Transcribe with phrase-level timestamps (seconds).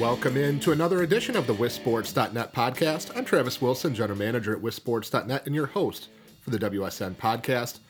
[0.00, 3.14] Welcome in to another edition of the WisSports.net podcast.
[3.14, 6.08] I'm Travis Wilson, General Manager at WisSports.net, and your host
[6.40, 7.80] for the WSN podcast.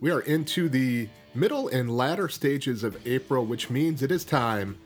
[0.00, 4.78] We are into the middle and latter stages of April, which means it is time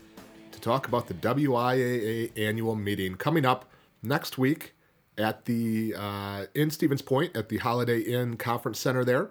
[0.52, 3.71] to talk about the WIAA annual meeting coming up
[4.03, 4.75] next week
[5.16, 9.30] at the uh, in Stevens Point at the Holiday Inn Conference Center there.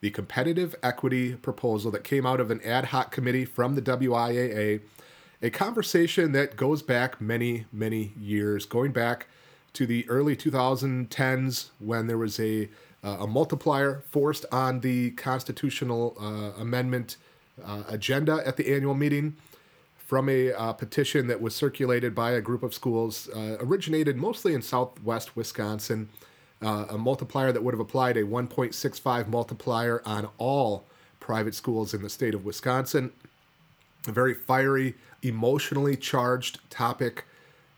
[0.00, 4.80] the competitive equity proposal that came out of an ad hoc committee from the WIAA
[5.42, 9.26] a conversation that goes back many, many years, going back
[9.72, 12.68] to the early 2010s when there was a,
[13.02, 17.16] uh, a multiplier forced on the constitutional uh, amendment
[17.64, 19.36] uh, agenda at the annual meeting
[19.96, 24.52] from a uh, petition that was circulated by a group of schools, uh, originated mostly
[24.52, 26.08] in southwest Wisconsin.
[26.62, 30.84] Uh, a multiplier that would have applied a 1.65 multiplier on all
[31.18, 33.12] private schools in the state of Wisconsin.
[34.06, 37.24] A very fiery emotionally charged topic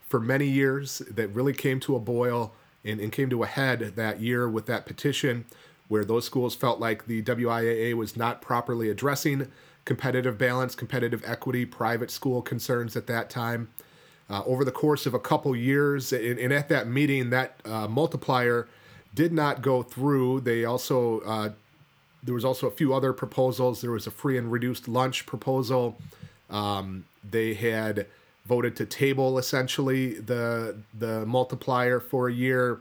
[0.01, 3.93] for many years that really came to a boil and, and came to a head
[3.95, 5.45] that year with that petition
[5.87, 9.51] where those schools felt like the WIAA was not properly addressing
[9.85, 13.69] competitive balance, competitive equity, private school concerns at that time.
[14.29, 17.87] Uh, over the course of a couple years, and, and at that meeting, that uh,
[17.87, 18.67] multiplier
[19.13, 20.39] did not go through.
[20.39, 21.49] They also uh,
[22.23, 23.81] there was also a few other proposals.
[23.81, 25.97] There was a free and reduced lunch proposal.
[26.49, 28.07] Um, they had
[28.45, 32.79] voted to table essentially the the multiplier for a year.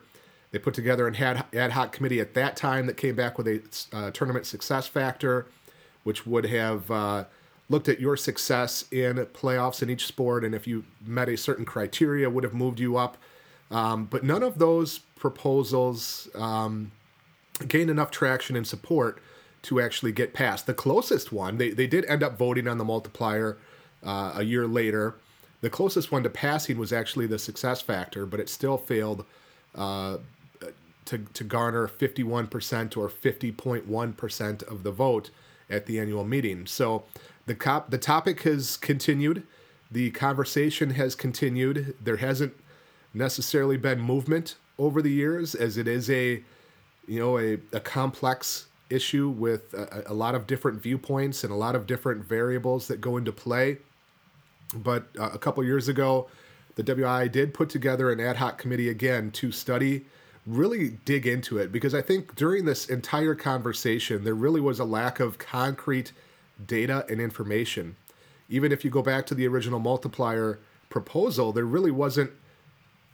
[0.52, 3.48] They put together an ad, ad hoc committee at that time that came back with
[3.48, 5.46] a uh, tournament success factor,
[6.04, 7.24] which would have uh,
[7.72, 11.64] looked at your success in playoffs in each sport, and if you met a certain
[11.64, 13.16] criteria, would have moved you up.
[13.70, 16.92] Um, but none of those proposals um,
[17.66, 19.20] gained enough traction and support
[19.62, 20.66] to actually get passed.
[20.66, 23.56] The closest one, they, they did end up voting on the multiplier
[24.04, 25.14] uh, a year later.
[25.62, 29.24] The closest one to passing was actually the success factor, but it still failed
[29.74, 30.18] uh,
[31.06, 35.30] to, to garner 51% or 50.1% of the vote
[35.70, 36.66] at the annual meeting.
[36.66, 37.04] So
[37.46, 39.44] the, cop, the topic has continued,
[39.90, 41.94] the conversation has continued.
[42.02, 42.54] There hasn't
[43.12, 46.42] necessarily been movement over the years, as it is a
[47.06, 51.56] you know a, a complex issue with a, a, lot of different viewpoints and a
[51.56, 53.78] lot of different variables that go into play.
[54.74, 56.28] But uh, a couple years ago,
[56.74, 60.06] the WI did put together an ad hoc committee again to study,
[60.46, 64.84] really dig into it, because I think during this entire conversation, there really was a
[64.84, 66.12] lack of concrete
[66.66, 67.96] data and information.
[68.48, 70.58] Even if you go back to the original multiplier
[70.90, 72.30] proposal, there really wasn't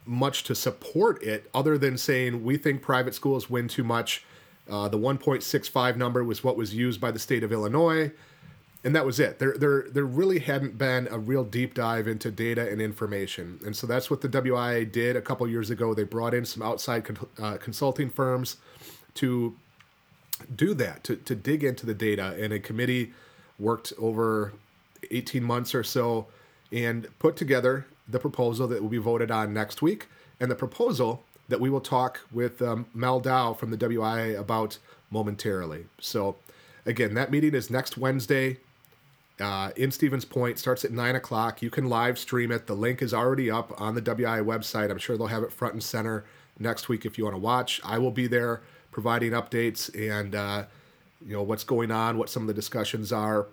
[0.05, 4.23] much to support it other than saying we think private schools win too much
[4.69, 8.11] uh, the 1.65 number was what was used by the state of Illinois,
[8.83, 9.39] and that was it.
[9.39, 13.75] There, there, there really hadn't been a real deep dive into data and information, and
[13.75, 15.93] so that's what the WIA did a couple years ago.
[15.93, 18.57] They brought in some outside con- uh, consulting firms
[19.15, 19.57] to
[20.55, 23.11] do that, to, to dig into the data, and a committee
[23.59, 24.53] worked over
[25.11, 26.27] 18 months or so
[26.71, 30.07] and put together the proposal that will be voted on next week.
[30.39, 34.77] And the proposal that we will talk with um, Mel Dow from the WIA about
[35.09, 35.85] momentarily.
[35.99, 36.37] So,
[36.85, 38.57] again, that meeting is next Wednesday
[39.39, 40.59] uh, in Stevens Point.
[40.59, 41.61] Starts at nine o'clock.
[41.61, 42.67] You can live stream it.
[42.67, 44.91] The link is already up on the WIA website.
[44.91, 46.23] I'm sure they'll have it front and center
[46.59, 47.81] next week if you want to watch.
[47.83, 50.65] I will be there providing updates and uh,
[51.25, 53.47] you know what's going on, what some of the discussions are.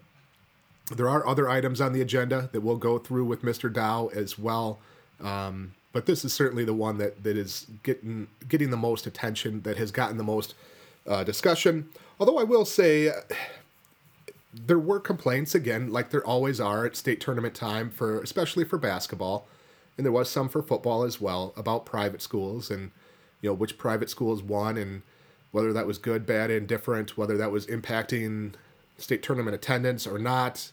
[0.94, 3.72] There are other items on the agenda that we'll go through with Mr.
[3.72, 4.78] Dow as well
[5.20, 9.62] Um, but this is certainly the one that that is getting getting the most attention,
[9.62, 10.54] that has gotten the most
[11.06, 11.88] uh, discussion.
[12.20, 13.10] Although I will say.
[14.52, 18.78] there were complaints again, like there always are at state tournament time for, especially for
[18.78, 19.46] basketball,
[19.96, 22.90] and there was some for football as well about private schools and
[23.42, 25.02] you know which private schools won and
[25.56, 28.53] whether that was good, bad, indifferent, whether that was impacting
[28.99, 30.70] state tournament attendance or not,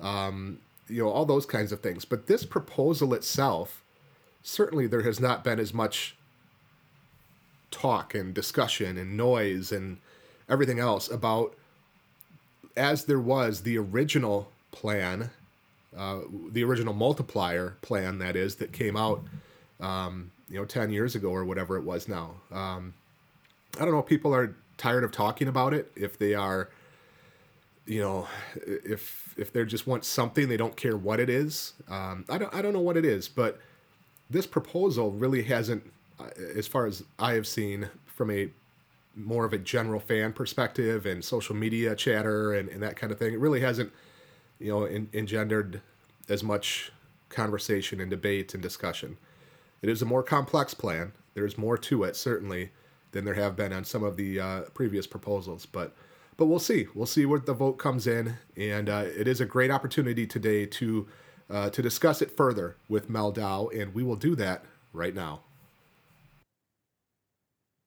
[0.00, 0.58] um,
[0.88, 2.06] you know, all those kinds of things.
[2.06, 3.84] But this proposal itself,
[4.42, 6.16] certainly there has not been as much
[7.70, 9.98] talk and discussion and noise and
[10.48, 11.54] everything else about
[12.74, 15.28] as there was the original plan,
[15.94, 16.20] uh,
[16.50, 19.22] the original multiplier plan that is that came out,
[19.78, 22.30] um, you know, ten years ago or whatever it was now.
[22.50, 22.94] Um,
[23.78, 26.70] I don't know if people are tired of talking about it, if they are,
[27.86, 31.72] you know, if if they just want something, they don't care what it is.
[31.88, 33.58] Um, I don't I don't know what it is, but
[34.30, 38.48] this proposal really hasn't, uh, as far as I have seen from a
[39.14, 43.18] more of a general fan perspective and social media chatter and, and that kind of
[43.18, 43.92] thing, it really hasn't,
[44.58, 45.82] you know, in, engendered
[46.30, 46.90] as much
[47.28, 49.18] conversation and debate and discussion.
[49.82, 51.12] It is a more complex plan.
[51.34, 52.70] There's more to it, certainly,
[53.12, 55.66] than there have been on some of the uh, previous proposals.
[55.66, 55.94] But
[56.36, 56.86] but we'll see.
[56.94, 60.66] We'll see what the vote comes in, and uh, it is a great opportunity today
[60.66, 61.06] to
[61.50, 65.42] uh, to discuss it further with Mel Dow, and we will do that right now.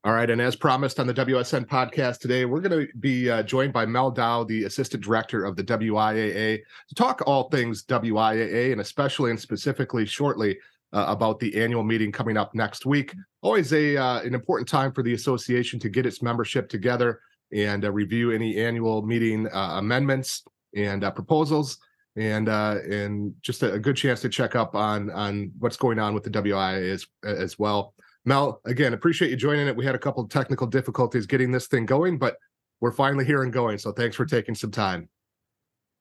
[0.06, 3.42] All right, and as promised on the WSN podcast today, we're going to be uh,
[3.42, 8.72] joined by Mel Dow, the assistant director of the WIAA, to talk all things WIAA,
[8.72, 10.60] and especially and specifically shortly
[10.94, 13.14] uh, about the annual meeting coming up next week.
[13.42, 17.20] Always a uh, an important time for the association to get its membership together
[17.54, 20.44] and uh, review any annual meeting uh, amendments
[20.76, 21.78] and uh, proposals,
[22.16, 26.14] and and just a, a, good chance to check up on on what's going on
[26.14, 27.94] with the WIAA as as well.
[28.26, 29.76] Mel, again, appreciate you joining it.
[29.76, 32.38] We had a couple of technical difficulties getting this thing going, but
[32.82, 33.78] we're finally here and going.
[33.78, 35.10] So thanks for taking some time.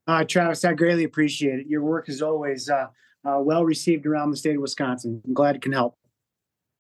[0.07, 1.67] Uh, Travis, I greatly appreciate it.
[1.67, 2.87] Your work is always uh,
[3.25, 5.21] uh, well received around the state of Wisconsin.
[5.27, 5.97] I'm glad it can help.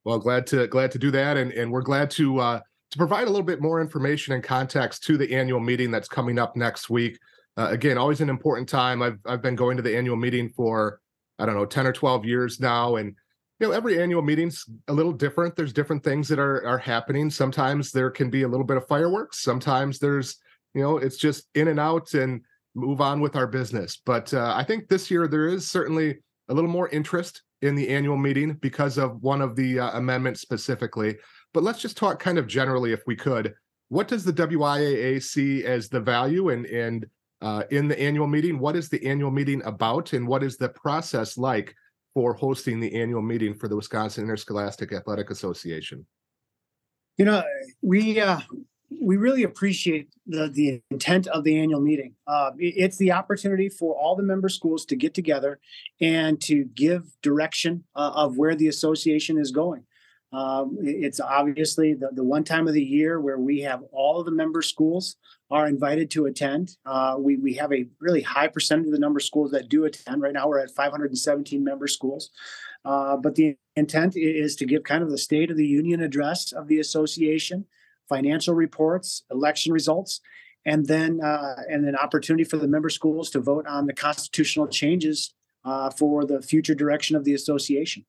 [0.05, 2.61] Well, glad to glad to do that, and and we're glad to uh,
[2.91, 6.38] to provide a little bit more information and context to the annual meeting that's coming
[6.38, 7.19] up next week.
[7.56, 9.00] Uh, again, always an important time.
[9.02, 11.00] I've I've been going to the annual meeting for
[11.38, 13.14] I don't know ten or twelve years now, and
[13.61, 17.31] you know every annual meeting's a little different there's different things that are are happening
[17.31, 20.37] sometimes there can be a little bit of fireworks sometimes there's
[20.75, 22.41] you know it's just in and out and
[22.75, 26.19] move on with our business but uh, i think this year there is certainly
[26.49, 30.41] a little more interest in the annual meeting because of one of the uh, amendments
[30.41, 31.17] specifically.
[31.52, 33.55] But let's just talk kind of generally if we could.
[33.88, 37.06] What does the wiaa see as the value and and
[37.41, 38.58] uh, in the annual meeting?
[38.58, 41.75] What is the annual meeting about and what is the process like
[42.12, 46.06] for hosting the annual meeting for the Wisconsin Interscholastic Athletic Association?
[47.19, 47.44] You know,
[47.82, 48.41] we uh,
[48.90, 52.14] we really appreciate the the intent of the annual meeting.
[52.26, 55.58] Uh, it's the opportunity for all the member schools to get together
[56.00, 59.84] and to give direction uh, of where the association is going.
[60.32, 64.26] Um, it's obviously the, the one time of the year where we have all of
[64.26, 65.14] the member schools
[65.48, 66.76] are invited to attend.
[66.84, 69.84] Uh, we, we have a really high percentage of the number of schools that do
[69.84, 70.20] attend.
[70.20, 72.31] Right now, we're at 517 member schools.
[72.84, 76.50] Uh, but the intent is to give kind of the State of the Union address
[76.50, 77.67] of the association,
[78.08, 80.20] financial reports, election results,
[80.67, 84.67] and then uh, and an opportunity for the member schools to vote on the constitutional
[84.67, 85.34] changes
[85.65, 88.05] uh, for the future direction of the association.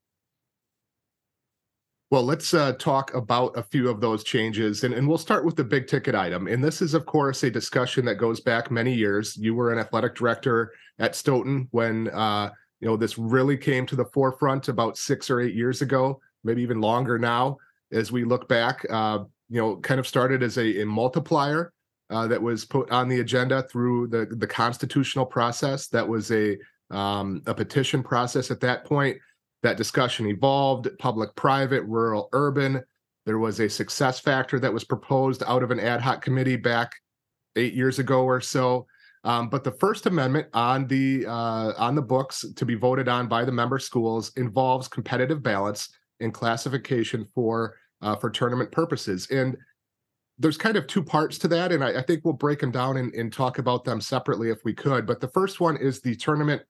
[2.11, 5.55] Well, let's uh, talk about a few of those changes, and, and we'll start with
[5.55, 6.47] the big ticket item.
[6.47, 9.35] And this is, of course, a discussion that goes back many years.
[9.35, 13.95] You were an athletic director at Stoughton when uh, you know this really came to
[13.95, 17.57] the forefront about six or eight years ago, maybe even longer now.
[17.91, 21.71] As we look back, uh, you know, kind of started as a, a multiplier
[22.09, 25.87] uh, that was put on the agenda through the the constitutional process.
[25.87, 26.57] That was a
[26.91, 29.17] um, a petition process at that point
[29.63, 32.83] that discussion evolved public, private, rural, urban.
[33.25, 36.91] There was a success factor that was proposed out of an ad hoc committee back
[37.55, 38.85] eight years ago or so.
[39.23, 43.27] Um, but the First Amendment on the uh, on the books to be voted on
[43.27, 49.27] by the member schools involves competitive balance and classification for uh, for tournament purposes.
[49.31, 49.57] And
[50.37, 52.97] there's kind of two parts to that, and I, I think we'll break them down
[52.97, 55.05] and, and talk about them separately if we could.
[55.05, 56.61] But the first one is the tournament,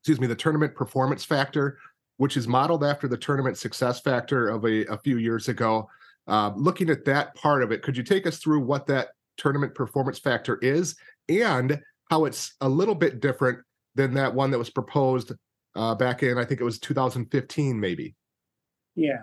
[0.00, 1.78] excuse me, the tournament performance factor
[2.22, 5.88] which is modeled after the tournament success factor of a, a few years ago.
[6.28, 9.74] Uh, looking at that part of it, could you take us through what that tournament
[9.74, 10.94] performance factor is
[11.28, 11.80] and
[12.10, 13.58] how it's a little bit different
[13.96, 15.32] than that one that was proposed
[15.74, 18.14] uh, back in I think it was 2015, maybe.
[18.94, 19.22] Yeah,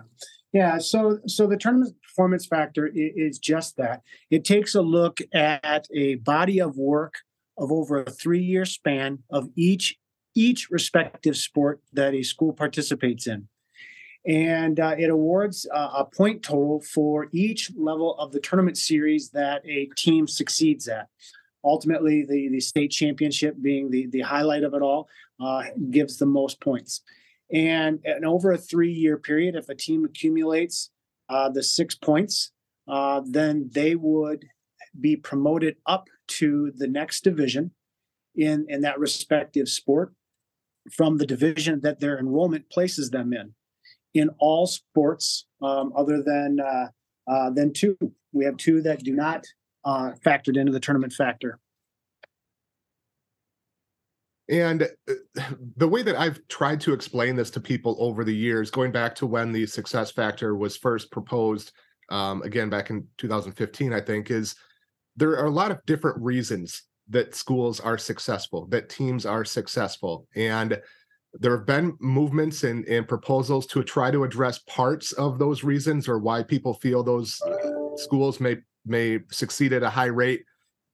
[0.52, 0.78] yeah.
[0.78, 4.02] So so the tournament performance factor is, just that.
[4.30, 7.14] It takes a look at a body of work
[7.56, 9.96] of over a three year span of each
[10.34, 13.48] each respective sport that a school participates in
[14.26, 19.30] and uh, it awards uh, a point total for each level of the tournament series
[19.30, 21.08] that a team succeeds at.
[21.64, 25.08] Ultimately, the, the state championship being the, the highlight of it all
[25.40, 27.02] uh, gives the most points.
[27.52, 30.90] And, and over a three year period, if a team accumulates
[31.28, 32.52] uh, the six points,
[32.88, 34.46] uh, then they would
[34.98, 37.72] be promoted up to the next division
[38.34, 40.12] in, in that respective sport
[40.92, 43.54] from the division that their enrollment places them in
[44.14, 46.88] in all sports um, other than uh,
[47.30, 47.96] uh, than two.
[48.32, 49.44] We have two that do not
[49.84, 51.58] uh, factored into the tournament factor.
[54.50, 55.14] And uh,
[55.76, 59.14] the way that I've tried to explain this to people over the years, going back
[59.16, 61.72] to when the success factor was first proposed,
[62.10, 64.54] um, again back in 2015, I think, is
[65.16, 70.26] there are a lot of different reasons that schools are successful, that teams are successful,
[70.34, 70.80] and
[71.34, 76.08] there have been movements and, and proposals to try to address parts of those reasons
[76.08, 77.40] or why people feel those
[77.96, 80.44] schools may may succeed at a high rate.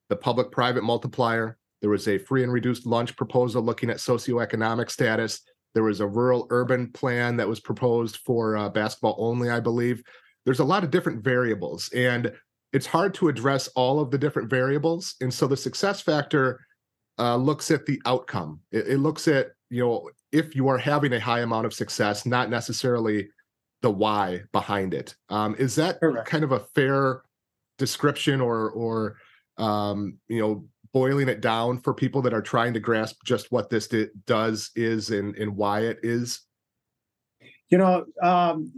[0.09, 1.57] The public-private multiplier.
[1.81, 5.43] There was a free and reduced lunch proposal looking at socioeconomic status.
[5.75, 10.03] There was a rural-urban plan that was proposed for uh, basketball only, I believe.
[10.45, 12.33] There's a lot of different variables, and
[12.73, 15.15] it's hard to address all of the different variables.
[15.21, 16.61] And so the success factor
[17.19, 18.61] uh, looks at the outcome.
[18.71, 22.27] It, it looks at you know if you are having a high amount of success,
[22.27, 23.29] not necessarily
[23.83, 25.15] the why behind it.
[25.29, 26.29] Um, is that Correct.
[26.29, 27.23] kind of a fair
[27.79, 29.17] description or or
[29.59, 30.65] um, you know
[30.97, 33.87] boiling it down for people that are trying to grasp just what this
[34.25, 36.41] does is and and why it is?
[37.69, 38.73] You know, um,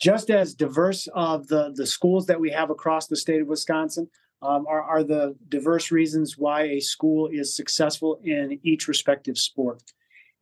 [0.00, 4.08] just as diverse of the the schools that we have across the state of Wisconsin,
[4.40, 9.82] um, are, are, the diverse reasons why a school is successful in each respective sport.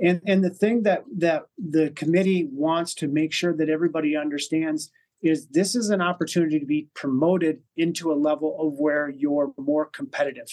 [0.01, 4.91] And and the thing that that the committee wants to make sure that everybody understands
[5.23, 9.87] is this is an opportunity to be promoted into a level of where you're more
[9.87, 10.49] competitive.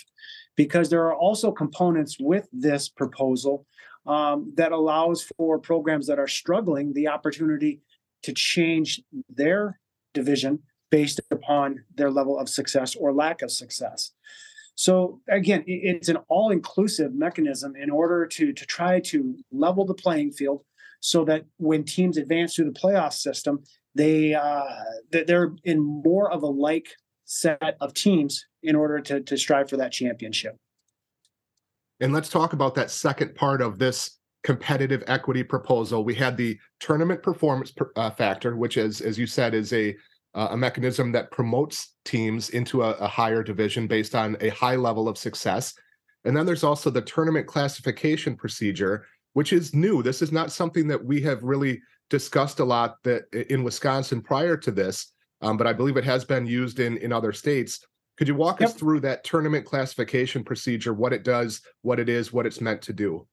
[0.55, 3.65] Because there are also components with this proposal
[4.05, 7.81] um, that allows for programs that are struggling the opportunity
[8.23, 9.79] to change their
[10.13, 10.59] division
[10.91, 14.11] based upon their level of success or lack of success.
[14.75, 20.31] So again, it's an all-inclusive mechanism in order to to try to level the playing
[20.31, 20.63] field,
[21.01, 23.63] so that when teams advance through the playoff system,
[23.95, 24.63] they uh,
[25.11, 26.87] they're in more of a like
[27.25, 30.55] set of teams in order to to strive for that championship.
[31.99, 36.03] And let's talk about that second part of this competitive equity proposal.
[36.05, 39.95] We had the tournament performance uh, factor, which is, as you said, is a
[40.35, 44.75] uh, a mechanism that promotes teams into a, a higher division based on a high
[44.75, 45.73] level of success.
[46.23, 50.03] And then there's also the tournament classification procedure, which is new.
[50.03, 54.57] This is not something that we have really discussed a lot that in Wisconsin prior
[54.57, 55.11] to this,
[55.41, 57.85] um, but I believe it has been used in in other states.
[58.17, 58.69] Could you walk yep.
[58.69, 62.81] us through that tournament classification procedure, what it does, what it is, what it's meant
[62.83, 63.25] to do?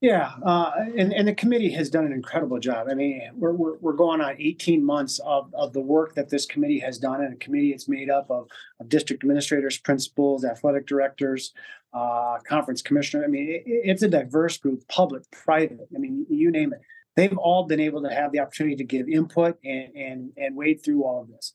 [0.00, 2.86] Yeah, uh, and, and the committee has done an incredible job.
[2.90, 6.46] I mean, we're, we're, we're, going on 18 months of, of the work that this
[6.46, 7.20] committee has done.
[7.22, 8.48] And a committee it's made up of,
[8.80, 11.52] of district administrators, principals, athletic directors,
[11.92, 13.24] uh, conference commissioner.
[13.24, 15.86] I mean, it, it's a diverse group, public, private.
[15.94, 16.80] I mean, you name it.
[17.16, 20.84] They've all been able to have the opportunity to give input and, and, and wade
[20.84, 21.54] through all of this.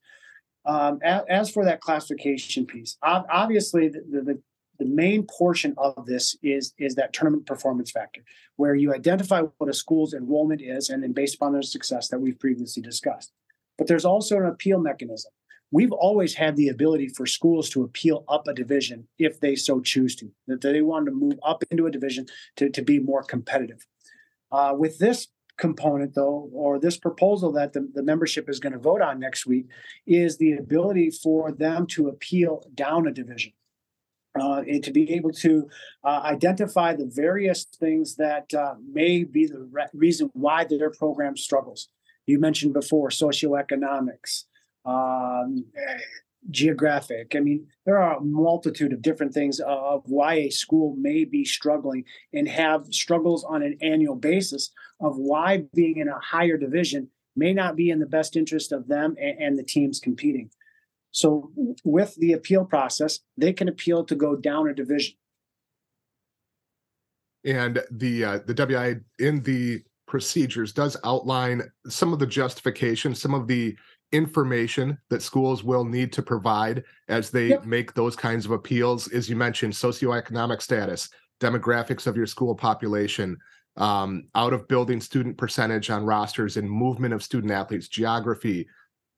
[0.66, 4.42] Um, as, as, for that classification piece, obviously the, the,
[4.80, 8.22] the main portion of this is is that tournament performance factor
[8.56, 12.20] where you identify what a school's enrollment is and then based upon their success that
[12.20, 13.32] we've previously discussed.
[13.78, 15.32] But there's also an appeal mechanism.
[15.72, 19.82] We've always had the ability for schools to appeal up a division if they so
[19.82, 23.24] choose to that they want to move up into a division to, to be more
[23.24, 23.86] competitive.
[24.52, 28.80] Uh, with this component though or this proposal that the, the membership is going to
[28.80, 29.68] vote on next week
[30.06, 33.54] is the ability for them to appeal down a division
[34.40, 35.70] uh, and to be able to
[36.04, 41.38] uh, identify the various things that uh, may be the re- reason why their program
[41.38, 41.90] struggles.
[42.26, 44.46] You mentioned before socioeconomics,
[44.84, 45.66] um,
[46.52, 47.36] geographic.
[47.36, 51.44] I mean, there are a multitude of different things of why a school may be
[51.46, 57.10] struggling and have struggles on an annual basis of why being in a higher division
[57.36, 60.50] may not be in the best interest of them and, and the teams competing.
[61.12, 61.52] So
[61.84, 65.16] with the appeal process, they can appeal to go down a division.
[67.46, 73.34] And the uh, the WI in the procedures does outline some of the justification, some
[73.34, 73.76] of the
[74.16, 77.66] information that schools will need to provide as they yep.
[77.66, 79.12] make those kinds of appeals.
[79.12, 83.38] As you mentioned, socioeconomic status, demographics of your school population,
[83.78, 88.68] um, out of building student percentage on rosters and movement of student athletes, geography,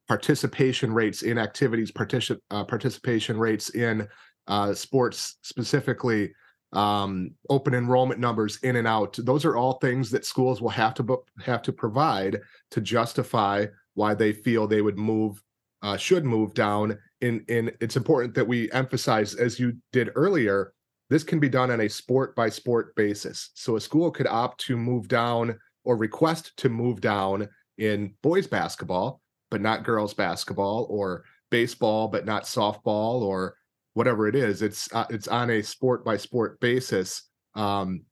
[0.07, 4.07] participation rates in activities, particip- uh, participation rates in
[4.47, 6.31] uh, sports specifically,
[6.73, 9.17] um, open enrollment numbers in and out.
[9.21, 13.65] Those are all things that schools will have to have to provide to justify
[13.97, 15.41] why they feel they would move
[15.81, 16.97] uh, should move down.
[17.21, 20.73] In in it's important that we emphasize, as you did earlier,
[21.09, 23.49] this can be done on a sport by sport basis.
[23.55, 27.47] So a school could opt to move down or request to move down
[27.79, 33.55] in boys basketball, but not girls basketball, or baseball, but not softball, or
[33.95, 34.61] whatever it is.
[34.61, 37.23] It's uh, it's on a sport by sport basis.
[37.55, 38.03] Um,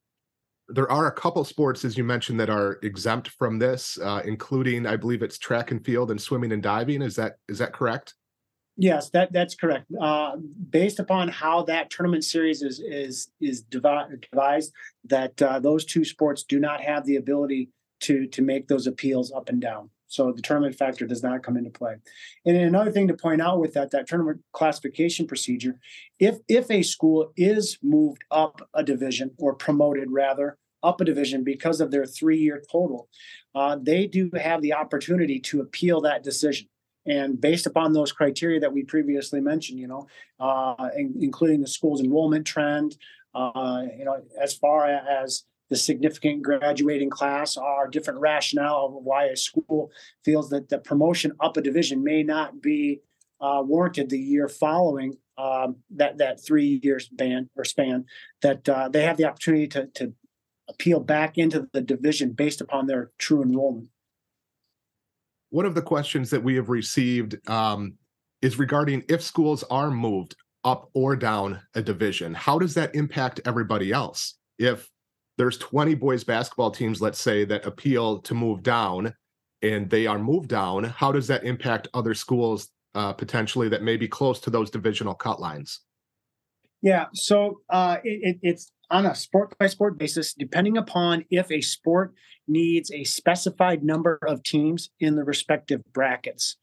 [0.67, 4.85] there are a couple sports, as you mentioned, that are exempt from this, uh, including,
[4.85, 7.01] I believe, it's track and field and swimming and diving.
[7.01, 8.15] Is that is that correct?
[8.77, 9.85] Yes, that that's correct.
[9.99, 10.35] Uh,
[10.69, 14.73] based upon how that tournament series is is is devised,
[15.05, 17.69] that uh, those two sports do not have the ability
[18.01, 19.89] to to make those appeals up and down.
[20.07, 21.95] So the tournament factor does not come into play.
[22.45, 25.79] And another thing to point out with that that tournament classification procedure,
[26.19, 31.43] if if a school is moved up a division or promoted rather up a division
[31.43, 33.09] because of their three year total,
[33.55, 36.67] uh, they do have the opportunity to appeal that decision.
[37.07, 40.07] And based upon those criteria that we previously mentioned, you know,
[40.39, 42.97] uh, in, including the school's enrollment trend,
[43.35, 49.25] uh, you know, as far as the significant graduating class, our different rationale of why
[49.25, 49.91] a school
[50.23, 53.01] feels that the promotion up a division may not be
[53.41, 58.05] uh, warranted the year following um, that that three years span or span,
[58.41, 60.13] that uh, they have the opportunity to, to
[60.69, 63.89] appeal back into the division based upon their true enrollment
[65.55, 67.93] one of the questions that we have received um,
[68.41, 73.39] is regarding if schools are moved up or down a division, how does that impact
[73.45, 74.35] everybody else?
[74.59, 74.89] If
[75.37, 79.13] there's 20 boys basketball teams, let's say, that appeal to move down
[79.61, 83.97] and they are moved down, how does that impact other schools uh, potentially that may
[83.97, 85.81] be close to those divisional cut lines?
[86.81, 91.61] Yeah, so uh, it, it's on a sport by sport basis, depending upon if a
[91.61, 92.13] sport
[92.47, 96.57] needs a specified number of teams in the respective brackets.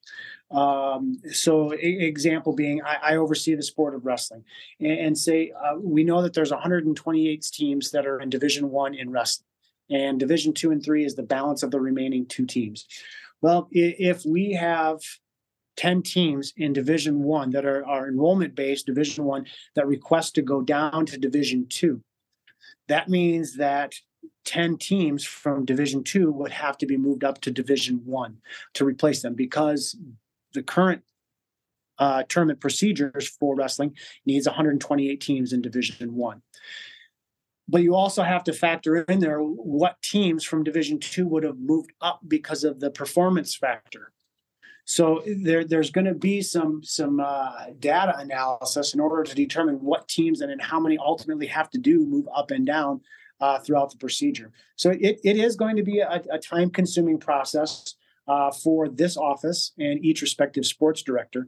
[0.51, 4.45] Um, so, example being, I, I, oversee the sport of wrestling,
[4.81, 8.95] and, and say uh, we know that there's 128 teams that are in Division One
[8.95, 9.47] in wrestling,
[9.91, 12.87] and Division Two and Three is the balance of the remaining two teams.
[13.41, 15.01] Well, if we have
[15.77, 20.43] 10 teams in division one that are, are enrollment based division one that request to
[20.43, 22.03] go down to division two
[22.89, 23.95] that means that
[24.45, 28.39] 10 teams from division two would have to be moved up to division one
[28.75, 29.97] to replace them because
[30.53, 31.03] the current
[31.99, 33.97] uh, tournament procedures for wrestling
[34.27, 36.43] needs 128 teams in division one.
[37.69, 41.59] But you also have to factor in there what teams from division two would have
[41.59, 44.13] moved up because of the performance factor
[44.93, 49.77] so there, there's going to be some some uh, data analysis in order to determine
[49.77, 53.01] what teams and then how many ultimately have to do move up and down
[53.41, 54.53] uh, throughout the procedure.
[54.77, 57.95] So it, it is going to be a, a time consuming process
[58.29, 61.47] uh, for this office and each respective sports director.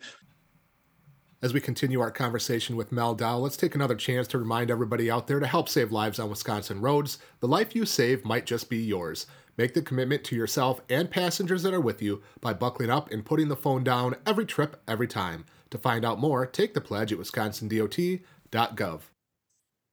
[1.43, 5.11] As we continue our conversation with Mel Dow, let's take another chance to remind everybody
[5.11, 7.19] out there to help save lives on Wisconsin roads.
[7.41, 9.27] The life you save might just be yours.
[9.57, 13.25] Make the commitment to yourself and passengers that are with you by buckling up and
[13.25, 15.45] putting the phone down every trip, every time.
[15.71, 19.01] To find out more, take the pledge at wisconsindot.gov.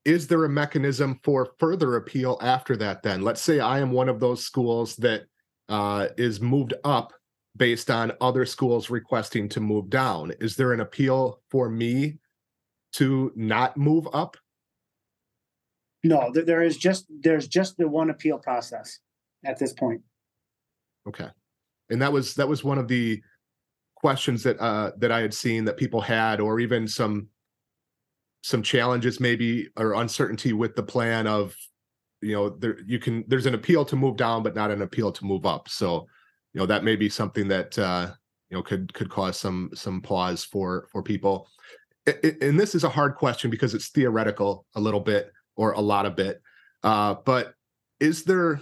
[0.03, 3.21] Is there a mechanism for further appeal after that then?
[3.21, 5.25] Let's say I am one of those schools that
[5.69, 7.13] uh, is moved up
[7.55, 10.33] based on other schools requesting to move down.
[10.39, 12.17] Is there an appeal for me
[12.93, 14.37] to not move up?
[16.03, 18.99] No, there is just there's just the one appeal process
[19.45, 20.01] at this point.
[21.07, 21.27] Okay,
[21.89, 23.21] and that was that was one of the
[23.95, 27.27] questions that uh, that I had seen that people had, or even some
[28.43, 31.55] some challenges maybe or uncertainty with the plan of
[32.21, 35.11] you know there you can there's an appeal to move down but not an appeal
[35.11, 35.69] to move up.
[35.69, 36.07] So
[36.53, 38.11] you know that may be something that uh
[38.49, 41.47] you know could could cause some some pause for for people.
[42.07, 46.07] And this is a hard question because it's theoretical a little bit or a lot
[46.07, 46.41] of bit.
[46.83, 47.53] Uh but
[47.99, 48.59] is there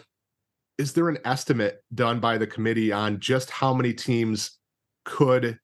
[0.79, 4.57] is there an estimate done by the committee on just how many teams
[5.03, 5.59] could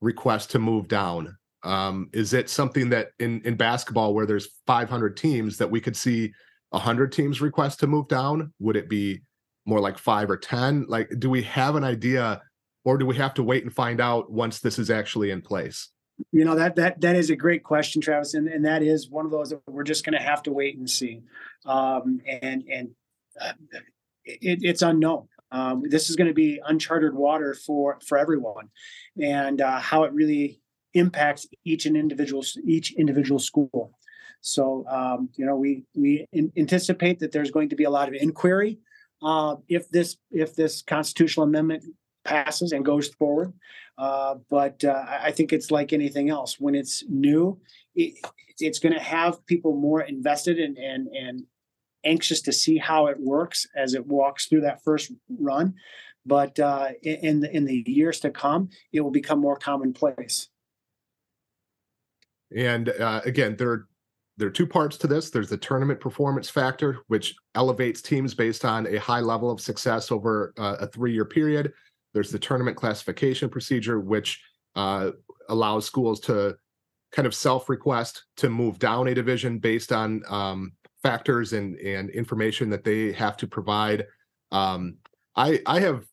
[0.00, 1.36] request to move down?
[1.64, 5.96] Um, is it something that in in basketball where there's 500 teams that we could
[5.96, 6.32] see
[6.70, 8.52] 100 teams request to move down?
[8.60, 9.22] Would it be
[9.66, 10.86] more like five or 10?
[10.88, 12.40] Like, do we have an idea
[12.84, 15.88] or do we have to wait and find out once this is actually in place?
[16.30, 19.24] You know that that that is a great question, Travis, and, and that is one
[19.24, 21.22] of those that we're just going to have to wait and see,
[21.66, 22.90] um, and and
[23.40, 23.52] uh,
[24.24, 25.28] it, it's unknown.
[25.50, 28.68] Um, this is going to be uncharted water for for everyone,
[29.20, 30.60] and uh, how it really
[30.94, 33.92] impacts each and individual each individual school.
[34.40, 38.14] So um, you know we we anticipate that there's going to be a lot of
[38.14, 38.78] inquiry
[39.22, 41.84] uh, if this if this constitutional amendment
[42.24, 43.52] passes and goes forward.
[43.98, 46.58] Uh, but uh, I think it's like anything else.
[46.58, 47.60] When it's new,
[47.94, 48.14] it,
[48.58, 51.44] it's going to have people more invested and and and
[52.04, 55.74] anxious to see how it works as it walks through that first run.
[56.24, 60.48] But uh, in the, in the years to come, it will become more commonplace.
[62.54, 63.88] And uh, again, there are
[64.38, 65.30] there are two parts to this.
[65.30, 70.10] There's the tournament performance factor, which elevates teams based on a high level of success
[70.10, 71.72] over uh, a three year period.
[72.14, 74.42] There's the tournament classification procedure, which
[74.74, 75.10] uh,
[75.48, 76.56] allows schools to
[77.12, 82.10] kind of self request to move down a division based on um, factors and, and
[82.10, 84.06] information that they have to provide.
[84.50, 84.96] Um,
[85.36, 86.04] I, I have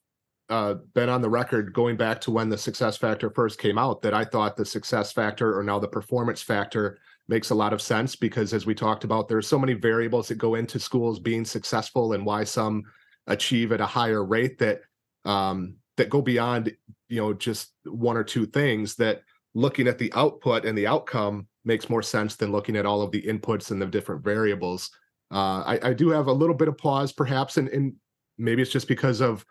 [0.50, 4.02] uh, been on the record going back to when the success factor first came out
[4.02, 6.98] that I thought the success factor or now the performance factor
[7.28, 10.40] makes a lot of sense because as we talked about, there's so many variables that
[10.40, 12.84] go into schools being successful and why some
[13.28, 14.82] achieve at a higher rate that
[15.26, 16.76] um, that go beyond
[17.08, 19.22] you know just one or two things that
[19.54, 23.12] looking at the output and the outcome makes more sense than looking at all of
[23.12, 24.90] the inputs and the different variables.
[25.32, 27.94] Uh, I, I, do have a little bit of pause, perhaps, and, and
[28.40, 29.46] maybe it's just because of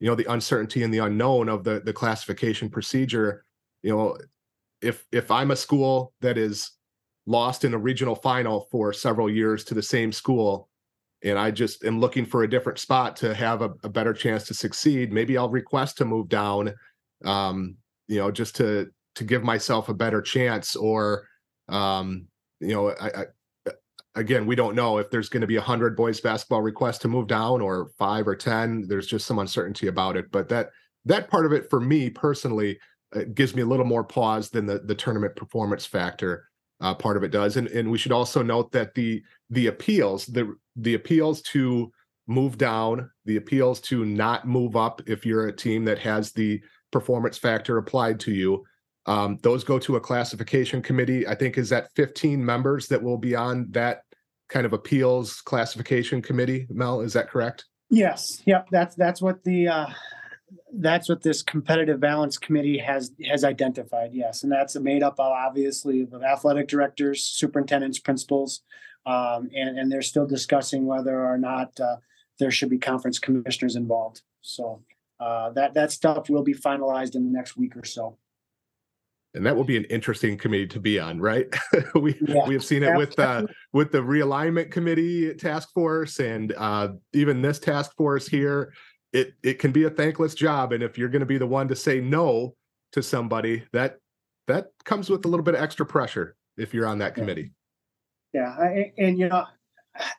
[0.00, 3.44] you know the uncertainty and the unknown of the the classification procedure.
[3.84, 4.18] You know,
[4.80, 6.72] if if I'm a school that is
[7.26, 10.68] lost in a regional final for several years to the same school,
[11.22, 14.44] and I just am looking for a different spot to have a, a better chance
[14.48, 16.74] to succeed, maybe I'll request to move down,
[17.24, 17.76] um,
[18.08, 20.74] you know, just to to give myself a better chance.
[20.74, 21.28] Or,
[21.68, 22.26] um,
[22.60, 23.24] you know, I, I
[24.14, 27.08] again, we don't know if there's going to be a hundred boys basketball requests to
[27.08, 28.86] move down or five or ten.
[28.86, 30.30] There's just some uncertainty about it.
[30.30, 30.70] But that
[31.04, 32.78] that part of it for me personally
[33.14, 36.48] uh, gives me a little more pause than the the tournament performance factor
[36.80, 37.56] uh, part of it does.
[37.56, 41.92] And and we should also note that the the appeals the the appeals to
[42.26, 46.60] move down, the appeals to not move up if you're a team that has the
[46.90, 48.64] performance factor applied to you.
[49.06, 51.26] Um, those go to a classification committee.
[51.26, 54.02] I think is that 15 members that will be on that
[54.48, 56.66] kind of appeals classification committee.
[56.70, 57.64] Mel, is that correct?
[57.90, 58.42] Yes.
[58.46, 58.68] Yep.
[58.70, 59.86] That's that's what the uh,
[60.74, 65.32] that's what this competitive balance committee has has identified yes and that's made up of
[65.32, 68.62] obviously of athletic directors superintendents principals
[69.06, 71.96] um, and and they're still discussing whether or not uh,
[72.38, 74.82] there should be conference commissioners involved so
[75.20, 78.16] uh, that that stuff will be finalized in the next week or so
[79.34, 81.46] and that will be an interesting committee to be on right?
[81.94, 86.54] We yeah, we have seen it with uh with the realignment committee task force and
[86.56, 88.72] uh even this task force here.
[89.12, 91.68] It it can be a thankless job and if you're going to be the one
[91.68, 92.54] to say no
[92.92, 93.98] to somebody that
[94.48, 97.52] that comes with a little bit of extra pressure if you're on that committee.
[98.32, 99.46] Yeah, I, and you know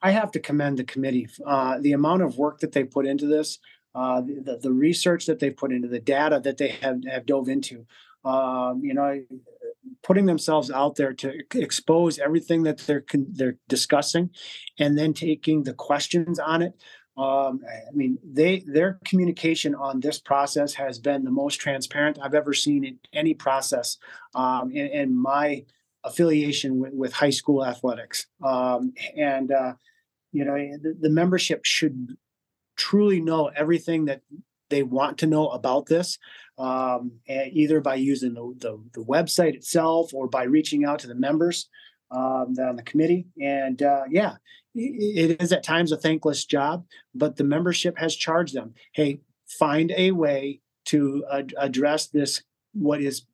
[0.04, 3.26] i have to commend the committee uh, the amount of work that they put into
[3.26, 3.58] this
[3.96, 7.48] uh, the, the research that they've put into the data that they have, have dove
[7.48, 7.86] into
[8.26, 9.22] um, you know
[10.02, 14.30] putting themselves out there to expose everything that they're they're discussing
[14.80, 16.74] and then taking the questions on it
[17.16, 22.34] um, I mean, they their communication on this process has been the most transparent I've
[22.34, 23.98] ever seen in any process
[24.34, 25.64] um, in, in, my
[26.04, 28.26] affiliation with, with, high school athletics.
[28.44, 29.74] Um, and uh,
[30.32, 32.18] you know, the, the, membership should
[32.78, 34.22] truly know everything that
[34.72, 36.18] they want to know about this,
[36.58, 41.16] um, either by using the, the, the website itself or by reaching out to the
[41.16, 41.70] members
[42.12, 43.26] um, on the committee.
[43.42, 44.36] And uh, yeah,
[44.76, 49.92] it is at times a thankless job, but the membership has charged them hey, find
[49.96, 53.26] a way to ad- address this, what is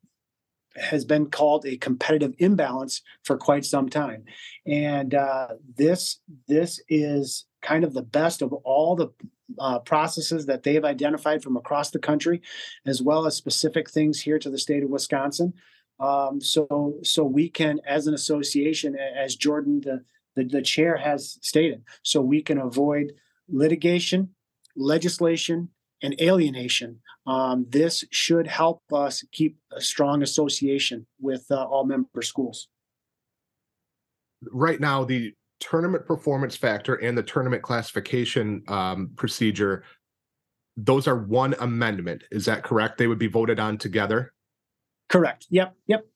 [0.76, 4.22] has been called a competitive imbalance for quite some time
[4.66, 9.08] and uh, this this is kind of the best of all the
[9.58, 12.40] uh, processes that they've identified from across the country
[12.86, 15.52] as well as specific things here to the state of wisconsin
[16.00, 20.02] um, so so we can, as an association, as Jordan the,
[20.34, 23.12] the the chair has stated, so we can avoid
[23.48, 24.30] litigation,
[24.74, 25.68] legislation,
[26.02, 27.00] and alienation.
[27.26, 32.68] Um, this should help us keep a strong association with uh, all member schools.
[34.50, 39.84] Right now, the tournament performance factor and the tournament classification um, procedure,
[40.76, 42.24] those are one amendment.
[42.30, 42.98] Is that correct?
[42.98, 44.32] They would be voted on together?
[45.08, 45.46] Correct.
[45.50, 45.74] Yep.
[45.86, 46.06] Yep.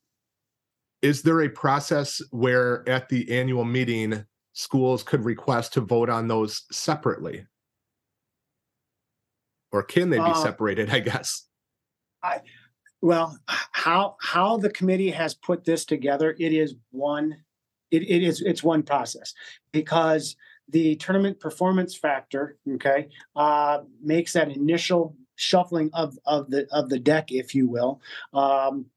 [1.01, 6.27] Is there a process where at the annual meeting, schools could request to vote on
[6.27, 7.45] those separately?
[9.71, 11.47] Or can they be uh, separated, I guess?
[12.23, 12.39] I
[13.01, 17.37] well, how how the committee has put this together, it is one
[17.91, 19.33] it, it is it's one process
[19.71, 20.35] because
[20.69, 26.99] the tournament performance factor, okay, uh, makes that initial shuffling of of the of the
[26.99, 28.01] deck, if you will.
[28.33, 28.87] Um,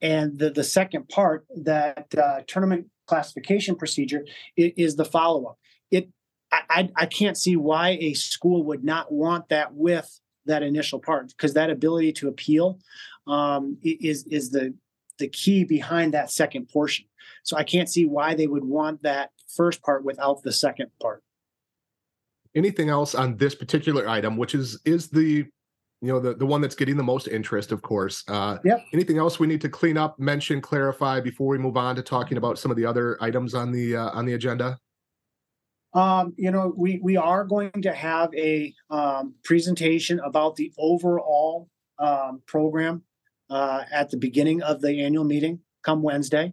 [0.00, 4.24] and the the second part, that uh, tournament classification procedure,
[4.56, 5.58] is the follow up.
[5.90, 6.10] It
[6.52, 11.28] I, I can't see why a school would not want that with that initial part
[11.28, 12.78] because that ability to appeal
[13.26, 14.74] um, is is the
[15.18, 17.06] the key behind that second portion.
[17.42, 21.22] So I can't see why they would want that first part without the second part.
[22.54, 25.46] Anything else on this particular item, which is is the
[26.02, 28.24] you know the the one that's getting the most interest, of course.
[28.28, 28.84] Uh, yep.
[28.92, 32.38] Anything else we need to clean up, mention, clarify before we move on to talking
[32.38, 34.78] about some of the other items on the uh, on the agenda?
[35.94, 41.68] Um, you know, we we are going to have a um, presentation about the overall
[41.98, 43.02] um, program
[43.50, 46.52] uh, at the beginning of the annual meeting come Wednesday.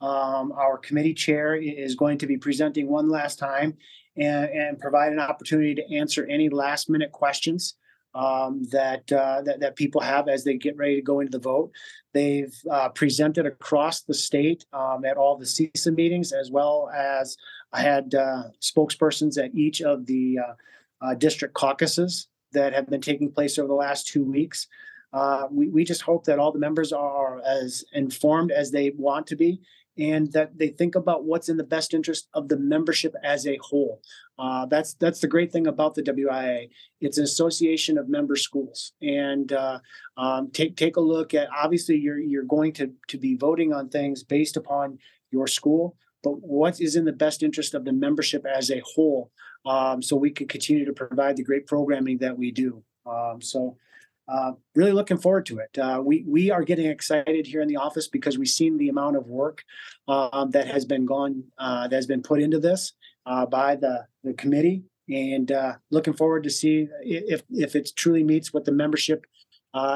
[0.00, 3.76] Um, our committee chair is going to be presenting one last time
[4.16, 7.74] and, and provide an opportunity to answer any last minute questions
[8.14, 11.42] um, that, uh, that, that people have as they get ready to go into the
[11.42, 11.72] vote.
[12.12, 17.36] They've uh, presented across the state um, at all the CESA meetings, as well as
[17.72, 23.00] I had uh, spokespersons at each of the uh, uh, district caucuses that have been
[23.00, 24.68] taking place over the last two weeks.
[25.14, 29.28] Uh, we, we just hope that all the members are as informed as they want
[29.28, 29.60] to be
[29.96, 33.56] and that they think about what's in the best interest of the membership as a
[33.58, 34.02] whole.
[34.38, 36.68] Uh, that's that's the great thing about the WIA.
[37.00, 39.78] It's an association of member schools, and uh,
[40.16, 41.48] um, take take a look at.
[41.56, 44.98] Obviously, you're you're going to to be voting on things based upon
[45.30, 49.30] your school, but what is in the best interest of the membership as a whole,
[49.64, 52.82] um, so we can continue to provide the great programming that we do.
[53.06, 53.76] Um, so
[54.26, 55.78] uh, really looking forward to it.
[55.78, 59.16] Uh, we we are getting excited here in the office because we've seen the amount
[59.16, 59.62] of work
[60.08, 62.92] um, that has been gone uh, that has been put into this
[63.26, 68.24] uh, by the the committee, and uh, looking forward to see if if it truly
[68.24, 69.26] meets what the membership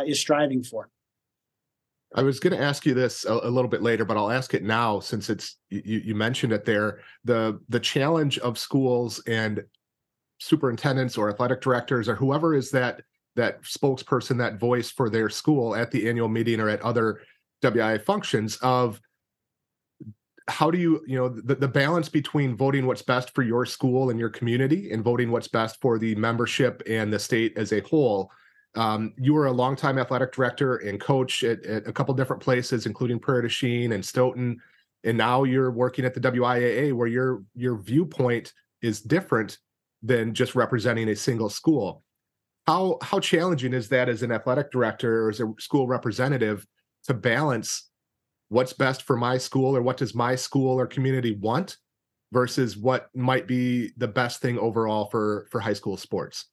[0.07, 0.91] is striving for.
[2.15, 4.55] I was going to ask you this a, a, little bit later, but I'll ask
[4.55, 7.01] it now since it's you, you mentioned it there.
[7.25, 9.63] The the challenge of schools and
[10.39, 13.03] superintendents or athletic directors or whoever is that
[13.39, 17.21] that spokesperson, that voice for their school at the annual meeting or at other
[17.63, 19.01] WIA functions of
[20.49, 24.11] how do you, you know, the, the balance between voting what's best for your school
[24.11, 27.81] and your community and voting what's best for the membership and the state as a
[27.81, 28.31] whole.
[28.75, 32.87] Um, you were a longtime athletic director and coach at, at a couple different places,
[32.87, 34.61] including Prairie du Chien and Stoughton,
[35.05, 39.59] and now you're working at the WIAA, where your your viewpoint is different
[40.03, 42.03] than just representing a single school
[42.69, 46.67] how how challenging is that as an athletic director or as a school representative
[47.05, 47.89] to balance
[48.51, 51.79] what's best for my school or what does my school or community want
[52.31, 56.45] versus what might be the best thing overall for for high school sports?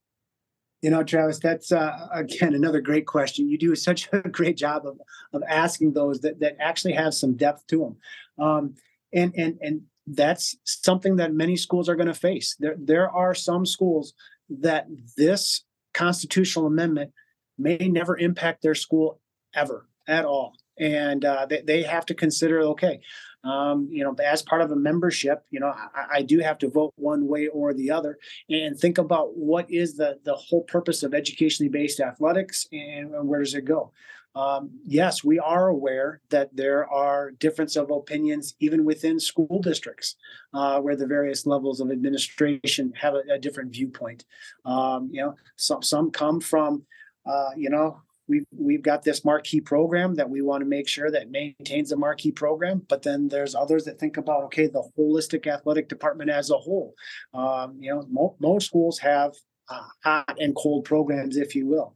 [0.82, 3.50] You know travis that's uh, again another great question.
[3.50, 4.98] You do such a great job of,
[5.34, 8.76] of asking those that, that actually have some depth to them um,
[9.12, 12.56] and and and that's something that many schools are going to face.
[12.58, 14.14] There there are some schools
[14.50, 15.65] that this
[15.96, 17.12] constitutional amendment
[17.58, 19.20] may never impact their school
[19.56, 20.54] ever at all.
[20.78, 23.00] And uh, they, they have to consider, okay,
[23.46, 26.70] um, you know, as part of a membership, you know, I, I, do have to
[26.70, 28.18] vote one way or the other,
[28.50, 33.42] and think about what is the the whole purpose of educationally based athletics and where
[33.42, 33.92] does it go.
[34.36, 40.16] Um, yes, we are aware that there are difference of opinions even within school districts,
[40.54, 44.26] uh, where the various levels of administration have a, a different viewpoint.
[44.66, 46.84] Um, you know, some some come from,
[47.26, 51.12] uh, you know, we've we've got this marquee program that we want to make sure
[51.12, 55.48] that maintains a marquee program but then there's others that think about okay the holistic
[55.48, 56.94] athletic department as a whole
[57.34, 59.32] um, you know mo- most schools have
[59.70, 61.96] uh, hot and cold programs if you will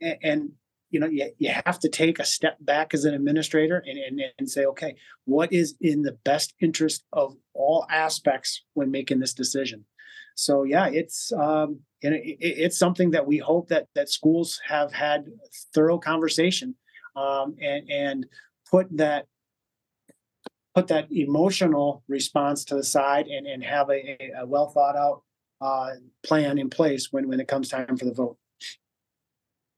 [0.00, 0.50] and, and
[0.90, 4.20] you know you, you have to take a step back as an administrator and, and,
[4.38, 4.94] and say okay
[5.24, 9.84] what is in the best interest of all aspects when making this decision
[10.34, 14.92] so yeah it's um know, it, it's something that we hope that that schools have
[14.92, 15.26] had
[15.74, 16.74] thorough conversation
[17.16, 18.26] um and and
[18.70, 19.26] put that
[20.76, 25.22] put that emotional response to the side and, and have a, a well thought out
[25.60, 28.36] uh, plan in place when, when it comes time for the vote.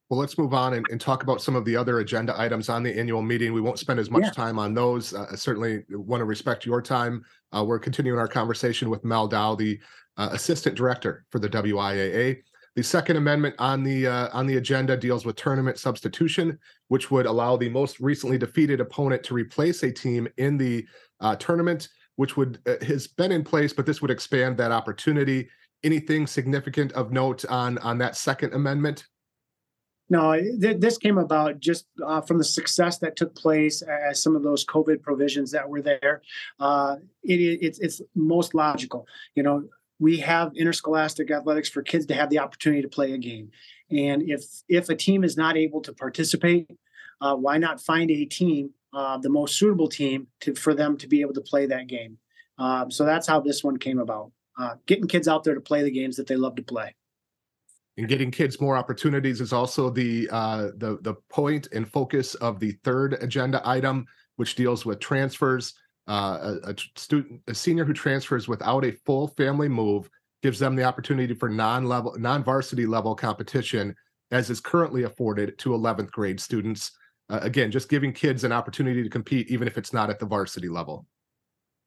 [0.09, 2.83] Well, let's move on and, and, talk about some of the other agenda items on
[2.83, 3.53] the annual meeting.
[3.53, 4.31] We won't spend as much yeah.
[4.31, 5.13] time on those.
[5.13, 7.25] Uh, certainly want to respect your time.
[7.55, 9.79] Uh, we're continuing our conversation with Mel Dow, the
[10.17, 12.39] uh, assistant director for the WIAA.
[12.75, 17.27] The Second Amendment on the uh, on the agenda deals with tournament substitution, which would
[17.27, 20.87] allow the most recently defeated opponent to replace a team in the
[21.21, 25.49] uh, tournament, which would uh, has been in place, but this would expand that opportunity.
[25.85, 29.07] Anything significant of note on on that Second Amendment?
[30.11, 34.35] No, th- this came about just uh, from the success that took place as some
[34.35, 36.23] of those COVID provisions that were there.
[36.59, 39.07] Uh, it, it's, it's most logical.
[39.35, 39.65] You know,
[39.99, 43.51] we have interscholastic athletics for kids to have the opportunity to play a game.
[43.91, 46.71] And if if a team is not able to participate,
[47.21, 51.09] uh, why not find a team, uh, the most suitable team, to for them to
[51.09, 52.19] be able to play that game?
[52.59, 54.33] Um, so that's how this one came about.
[54.59, 56.95] Uh, getting kids out there to play the games that they love to play.
[57.99, 62.61] And getting kids more opportunities is also the uh, the the point and focus of
[62.61, 64.07] the third agenda item,
[64.37, 65.75] which deals with transfers.
[66.07, 70.09] Uh, a, a, student, a senior who transfers without a full family move
[70.43, 73.95] gives them the opportunity for non-level, non-varsity level competition,
[74.31, 76.93] as is currently afforded to 11th grade students.
[77.29, 80.25] Uh, again, just giving kids an opportunity to compete, even if it's not at the
[80.25, 81.05] varsity level.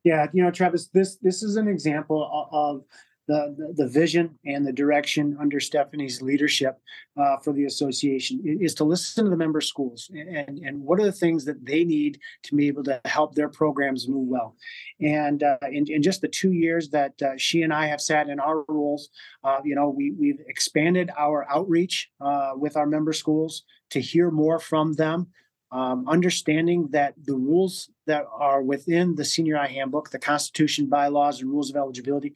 [0.03, 2.83] Yeah, you know, Travis, this this is an example of
[3.31, 6.79] the, the, vision and the direction under Stephanie's leadership
[7.17, 11.05] uh, for the association is to listen to the member schools and, and what are
[11.05, 14.55] the things that they need to be able to help their programs move well.
[14.99, 18.27] And uh, in, in just the two years that uh, she and I have sat
[18.27, 19.09] in our roles,
[19.43, 24.29] uh, you know, we, we've expanded our outreach uh, with our member schools to hear
[24.29, 25.27] more from them.
[25.73, 31.39] Um, understanding that the rules that are within the senior I handbook, the Constitution, bylaws,
[31.39, 32.33] and rules of eligibility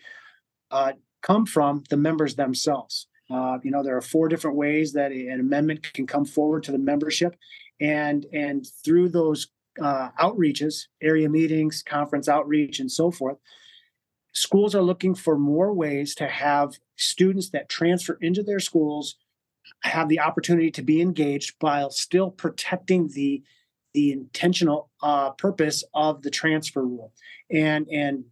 [0.76, 3.08] uh, come from the members themselves.
[3.32, 6.72] Uh, you know, there are four different ways that an amendment can come forward to
[6.72, 7.36] the membership,
[7.80, 9.48] and and through those
[9.82, 13.38] uh, outreaches, area meetings, conference outreach, and so forth,
[14.34, 19.16] schools are looking for more ways to have students that transfer into their schools
[19.84, 23.42] have the opportunity to be engaged while still protecting the
[23.94, 27.14] the intentional uh, purpose of the transfer rule.
[27.50, 28.26] And and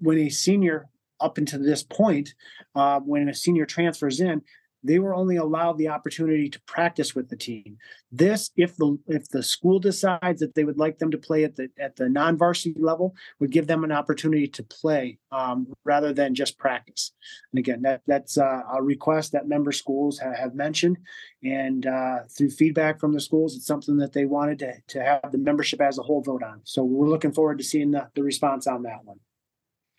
[0.00, 0.88] when a senior
[1.22, 2.34] up until this point,
[2.74, 4.42] uh, when a senior transfers in,
[4.84, 7.78] they were only allowed the opportunity to practice with the team.
[8.10, 11.56] This, if the if the school decides that they would like them to play at
[11.56, 16.34] the at the non-varsity level, would give them an opportunity to play um, rather than
[16.34, 17.12] just practice.
[17.52, 20.98] And again, that that's uh, a request that member schools ha- have mentioned,
[21.42, 25.30] and uh, through feedback from the schools, it's something that they wanted to to have
[25.30, 26.60] the membership as a whole vote on.
[26.64, 29.20] So we're looking forward to seeing the, the response on that one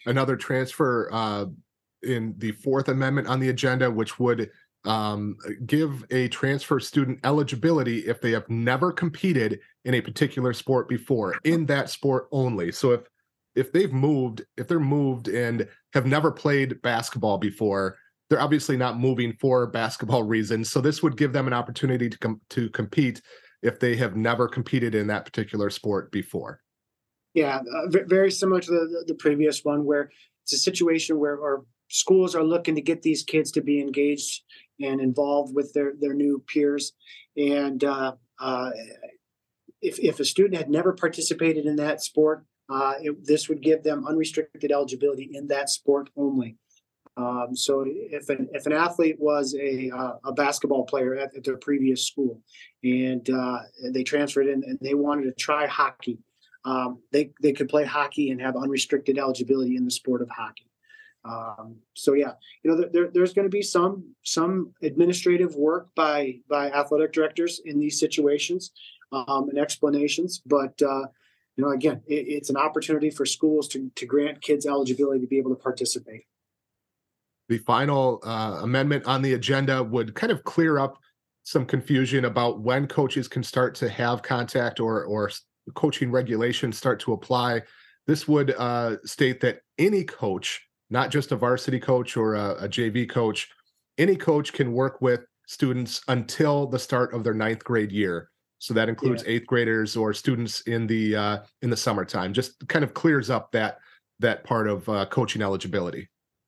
[0.06, 1.46] another transfer uh,
[2.04, 4.50] in the Fourth Amendment on the agenda, which would
[4.86, 10.90] um, give a transfer student eligibility if they have never competed in a particular sport
[10.90, 12.72] before, in that sport only.
[12.72, 13.02] So if
[13.56, 17.98] if they've moved, if they're moved and have never played basketball before,
[18.30, 20.72] they're obviously not moving for basketball reasons.
[20.72, 23.22] So this would give them an opportunity to com- to compete
[23.62, 26.60] if they have never competed in that particular sport before.
[27.34, 30.12] Yeah, uh, very similar to the, the previous one, where
[30.44, 34.44] it's a situation where our schools are looking to get these kids to be engaged
[34.80, 36.94] and involved with their their new peers,
[37.36, 38.70] and uh, uh,
[39.82, 43.84] if if a student had never participated in that sport, uh, it, this would give
[43.84, 46.58] them unrestricted eligibility in that sport only.
[47.16, 51.44] Um, so if an if an athlete was a uh, a basketball player at, at
[51.44, 52.42] their previous school,
[52.84, 53.60] and uh,
[53.92, 56.20] they transferred in and they wanted to try hockey,
[56.66, 60.70] um, they they could play hockey and have unrestricted eligibility in the sport of hockey.
[61.26, 66.40] Um, so yeah, you know, there, there's going to be some some administrative work by
[66.50, 68.72] by athletic directors in these situations
[69.12, 71.06] um, and explanations, but uh,
[71.56, 75.28] you know, again, it, it's an opportunity for schools to to grant kids eligibility to
[75.28, 76.24] be able to participate.
[77.50, 80.98] The final uh, amendment on the agenda would kind of clear up
[81.44, 85.30] some confusion about when coaches can start to have contact or or
[85.76, 87.62] coaching regulations start to apply,
[88.08, 92.70] this would uh, state that any coach, not just a varsity coach or a, a
[92.70, 93.50] JV coach,
[93.98, 98.30] any coach can work with students until the start of their ninth grade year.
[98.60, 99.34] So that includes yeah.
[99.34, 102.32] eighth graders or students in the uh, in the summertime.
[102.32, 103.78] Just kind of clears up that
[104.20, 106.08] that part of uh, coaching eligibility.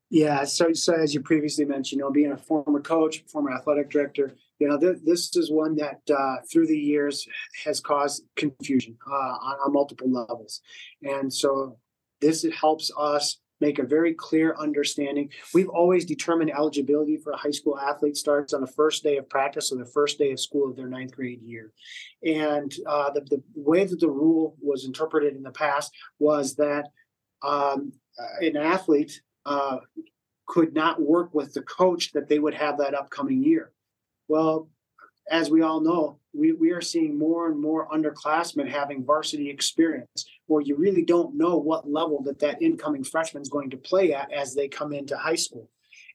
[0.10, 0.46] Yeah.
[0.46, 4.36] So, so as you previously mentioned, you know, being a former coach, former athletic director,
[4.60, 7.28] you know, th- this is one that uh, through the years
[7.66, 10.62] has caused confusion uh, on, on, multiple levels.
[11.04, 11.78] And so
[12.22, 15.30] this helps us make a very clear understanding.
[15.54, 19.30] We've always determined eligibility for a high school athlete starts on the first day of
[19.30, 21.72] practice or the first day of school of their ninth grade year.
[22.24, 26.90] And uh, the, the way that the rule was interpreted in the past was that
[27.44, 27.94] um,
[28.42, 29.78] an athlete uh,
[30.48, 33.72] could not work with the coach that they would have that upcoming year.
[34.28, 34.70] Well,
[35.30, 40.26] as we all know, we, we are seeing more and more underclassmen having varsity experience
[40.48, 44.14] where you really don't know what level that that incoming freshman is going to play
[44.14, 45.70] at as they come into high school.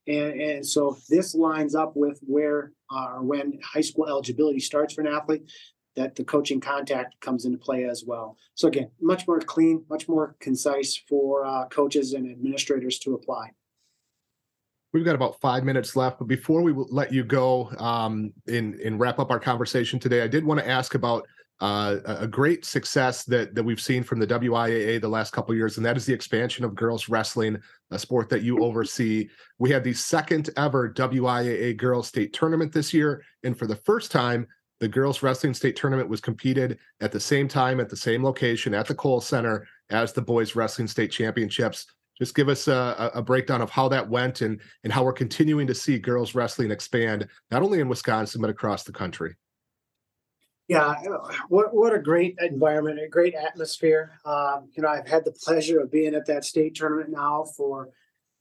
[0.06, 5.00] And, and so this lines up with where uh, when high school eligibility starts for
[5.00, 5.50] an athlete,
[5.96, 8.36] that the coaching contact comes into play as well.
[8.54, 13.50] So again, much more clean, much more concise for uh, coaches and administrators to apply.
[14.92, 18.98] We've got about five minutes left, but before we let you go um, and, and
[18.98, 21.26] wrap up our conversation today, I did want to ask about
[21.60, 25.76] uh, a great success that that we've seen from the WIAA the last couple years,
[25.76, 27.58] and that is the expansion of girls wrestling,
[27.90, 29.28] a sport that you oversee.
[29.58, 34.10] We had the second ever WIAA girls state tournament this year, and for the first
[34.10, 34.46] time,
[34.80, 38.72] the girls wrestling state tournament was competed at the same time at the same location
[38.72, 41.86] at the Kohl Center as the boys wrestling state championships
[42.20, 45.66] just give us a, a, breakdown of how that went and and how we're continuing
[45.66, 49.34] to see girls wrestling expand not only in Wisconsin but across the country.
[50.68, 50.94] Yeah,
[51.48, 54.20] what what a great environment, a great atmosphere.
[54.24, 57.88] Um, you know, I've had the pleasure of being at that state tournament now for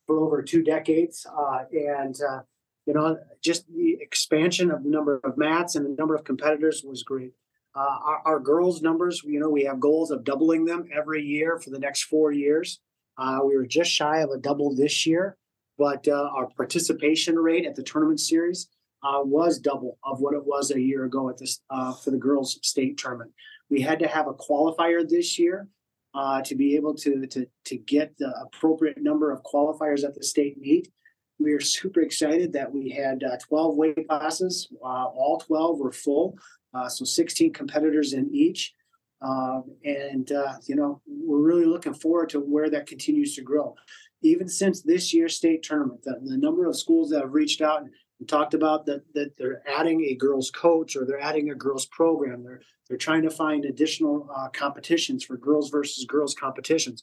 [0.05, 2.41] for over two decades, uh, and uh,
[2.86, 6.84] you know, just the expansion of the number of mats and the number of competitors
[6.84, 7.32] was great.
[7.75, 11.59] Uh, our, our girls' numbers, you know, we have goals of doubling them every year
[11.59, 12.80] for the next four years.
[13.20, 15.36] Uh, we were just shy of a double this year,
[15.78, 18.70] but uh, our participation rate at the tournament series
[19.03, 22.17] uh, was double of what it was a year ago at this uh, for the
[22.17, 23.32] girls' state tournament.
[23.70, 25.67] We had to have a qualifier this year
[26.15, 30.24] uh, to be able to, to to get the appropriate number of qualifiers at the
[30.24, 30.89] state meet.
[31.39, 34.70] We are super excited that we had uh, 12 weight classes.
[34.82, 36.38] all 12 were full,
[36.89, 38.74] so 16 competitors in each.
[39.22, 40.30] Um, and,
[40.65, 43.75] you know, we're really looking forward to where that continues to grow.
[44.23, 47.82] Even since this year's state tournament, the, the number of schools that have reached out
[47.82, 47.91] and,
[48.27, 52.43] talked about that, that they're adding a girls coach or they're adding a girls program.
[52.43, 52.59] They're,
[52.89, 57.01] they're trying to find additional uh, competitions for girls versus girls competitions,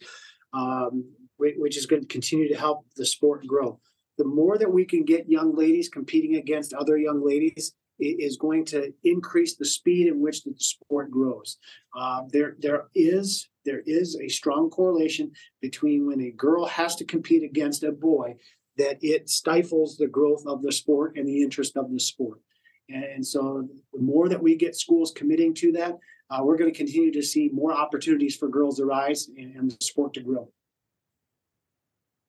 [0.53, 3.81] um, which is going to continue to help the sport grow.
[4.19, 8.65] The more that we can get young ladies competing against other young ladies, is going
[8.67, 11.59] to increase the speed in which the sport grows.
[11.97, 17.05] Uh, there, there is there is a strong correlation between when a girl has to
[17.05, 18.37] compete against a boy,
[18.79, 22.41] that it stifles the growth of the sport and the interest of the sport.
[22.89, 25.99] And so, the more that we get schools committing to that,
[26.31, 29.71] uh, we're going to continue to see more opportunities for girls to rise and, and
[29.73, 30.49] the sport to grow.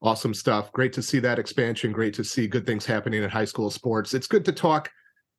[0.01, 0.71] Awesome stuff.
[0.71, 1.91] Great to see that expansion.
[1.91, 4.13] Great to see good things happening in high school sports.
[4.13, 4.89] It's good to talk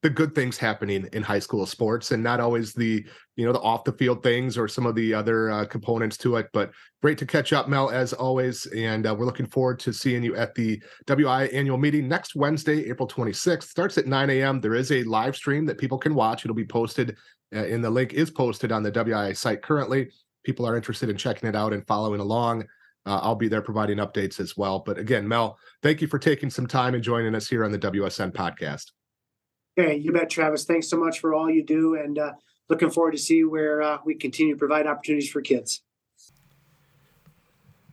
[0.03, 3.61] the good things happening in high school sports and not always the you know the
[3.61, 6.71] off the field things or some of the other uh, components to it but
[7.03, 10.37] great to catch up mel as always and uh, we're looking forward to seeing you
[10.37, 14.93] at the wi annual meeting next wednesday april 26th starts at 9 a.m there is
[14.93, 16.45] a live stream that people can watch.
[16.45, 17.17] It'll be posted
[17.55, 20.11] uh, and the link is posted on the wi site currently.
[20.45, 22.63] People are interested in checking it out and following along.
[23.07, 24.81] Uh, I'll be there providing updates as well.
[24.81, 27.79] But again, Mel, thank you for taking some time and joining us here on the
[27.79, 28.91] WSN podcast.
[29.79, 30.65] Hey, you bet, Travis.
[30.65, 32.33] Thanks so much for all you do, and uh,
[32.69, 35.83] looking forward to see where uh, we continue to provide opportunities for kids.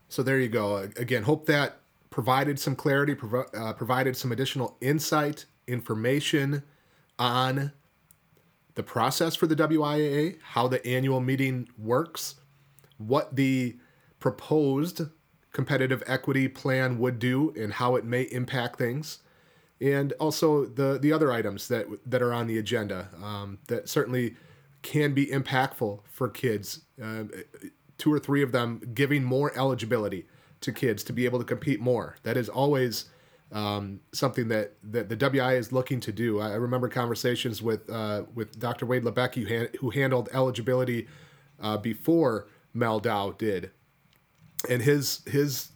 [0.09, 0.77] So there you go.
[0.97, 1.77] Again, hope that
[2.09, 6.63] provided some clarity, prov- uh, provided some additional insight, information
[7.19, 7.71] on
[8.73, 12.33] the process for the WIAA, how the annual meeting works,
[12.97, 13.75] what the
[14.19, 15.01] proposed
[15.51, 19.19] competitive equity plan would do, and how it may impact things
[19.81, 24.35] and also the the other items that that are on the agenda um, that certainly
[24.81, 26.81] can be impactful for kids.
[27.01, 27.23] Uh,
[27.97, 30.27] two or three of them giving more eligibility
[30.61, 32.17] to kids to be able to compete more.
[32.23, 33.05] That is always
[33.51, 36.39] um, something that, that the WI is looking to do.
[36.39, 38.85] I remember conversations with uh, with Dr.
[38.85, 41.07] Wade Labecki, who, ha- who handled eligibility
[41.61, 43.71] uh, before Mel Dow did,
[44.69, 45.69] and his his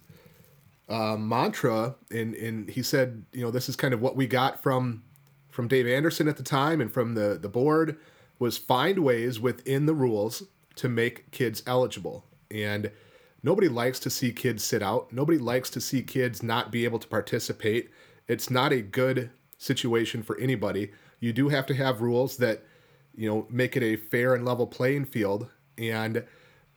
[0.89, 4.61] uh, mantra, and and he said, you know, this is kind of what we got
[4.61, 5.03] from
[5.49, 7.97] from Dave Anderson at the time and from the the board
[8.39, 10.43] was find ways within the rules
[10.75, 12.25] to make kids eligible.
[12.49, 12.89] And
[13.43, 15.11] nobody likes to see kids sit out.
[15.11, 17.89] Nobody likes to see kids not be able to participate.
[18.27, 20.91] It's not a good situation for anybody.
[21.19, 22.63] You do have to have rules that,
[23.13, 25.49] you know, make it a fair and level playing field.
[25.77, 26.23] And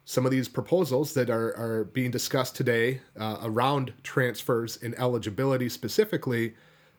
[0.04, 5.68] some of these proposals that are, are being discussed today uh, around transfers and eligibility
[5.68, 6.54] specifically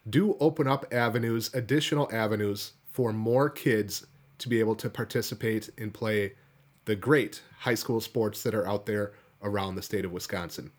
[0.10, 4.06] do open up avenues, additional avenues for more kids
[4.38, 6.34] to be able to participate and play
[6.86, 10.72] the great high school sports that are out there around the state of Wisconsin.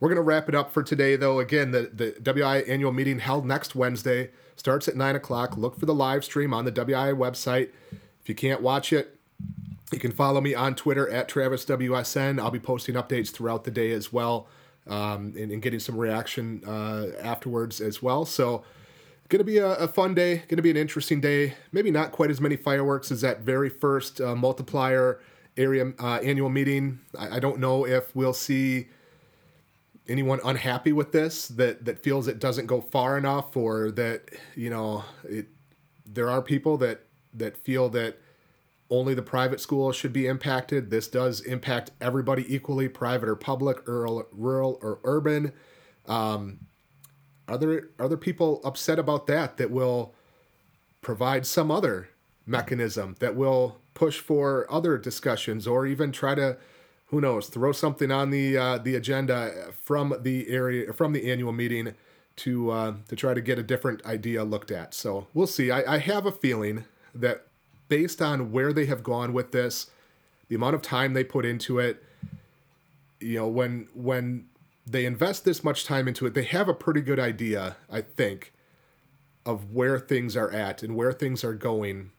[0.00, 1.40] We're going to wrap it up for today, though.
[1.40, 5.56] Again, the, the WI annual meeting held next Wednesday starts at 9 o'clock.
[5.56, 7.70] Look for the live stream on the WI website.
[8.20, 9.17] If you can't watch it,
[9.92, 12.40] you can follow me on Twitter at TravisWSN.
[12.40, 14.48] I'll be posting updates throughout the day as well
[14.86, 18.24] um, and, and, getting some reaction uh, afterwards as well.
[18.24, 18.64] So,
[19.28, 21.54] going to be a, a, fun day, going to be an interesting day.
[21.72, 25.20] Maybe not quite as many fireworks as that very first uh, multiplier
[25.56, 27.00] area uh, annual meeting.
[27.18, 28.88] I, I, don't know if we'll see
[30.08, 34.70] anyone unhappy with this that that feels it doesn't go far enough, or that you
[34.70, 35.48] know it.
[36.06, 37.02] There are people that
[37.34, 38.18] that feel that
[38.90, 40.90] only the private schools should be impacted.
[40.90, 45.52] This does impact everybody equally, private or public, rural, rural or urban.
[46.06, 46.60] Um,
[47.46, 50.14] are there are there people upset about that that will
[51.00, 52.08] provide some other
[52.46, 56.56] mechanism that will push for other discussions or even try to
[57.06, 61.52] who knows throw something on the uh, the agenda from the area from the annual
[61.52, 61.94] meeting
[62.36, 64.94] to uh, to try to get a different idea looked at.
[64.94, 65.70] So we'll see.
[65.70, 66.84] I, I have a feeling
[67.14, 67.46] that
[67.88, 69.90] based on where they have gone with this,
[70.48, 72.02] the amount of time they put into it,
[73.20, 74.46] you know, when when
[74.86, 78.52] they invest this much time into it, they have a pretty good idea, I think,
[79.44, 82.10] of where things are at and where things are going.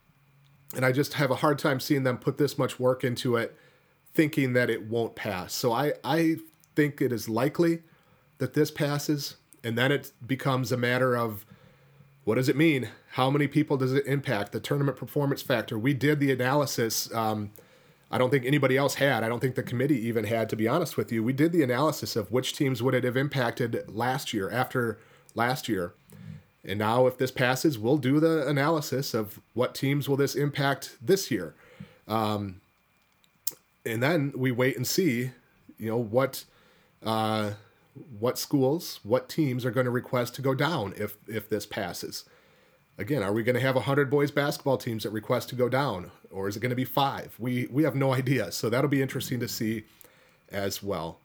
[0.74, 3.56] And I just have a hard time seeing them put this much work into it
[4.12, 5.52] thinking that it won't pass.
[5.54, 6.36] So I, I
[6.74, 7.80] think it is likely
[8.38, 11.44] that this passes, and then it becomes a matter of
[12.24, 12.88] what does it mean?
[13.14, 14.52] How many people does it impact?
[14.52, 15.78] The tournament performance factor.
[15.78, 17.12] We did the analysis.
[17.12, 17.50] Um,
[18.10, 19.24] I don't think anybody else had.
[19.24, 21.22] I don't think the committee even had, to be honest with you.
[21.22, 24.98] We did the analysis of which teams would it have impacted last year, after
[25.34, 25.92] last year.
[26.64, 30.96] And now, if this passes, we'll do the analysis of what teams will this impact
[31.00, 31.54] this year.
[32.06, 32.60] Um,
[33.84, 35.30] and then we wait and see,
[35.78, 36.44] you know, what
[37.02, 37.52] uh,
[38.18, 42.24] what schools, what teams are going to request to go down if if this passes.
[43.00, 46.10] Again, are we going to have 100 boys basketball teams that request to go down
[46.30, 47.34] or is it going to be 5?
[47.38, 48.52] We we have no idea.
[48.52, 49.84] So that'll be interesting to see
[50.50, 51.18] as well.